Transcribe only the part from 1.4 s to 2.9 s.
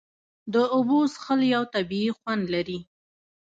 یو طبیعي خوند لري.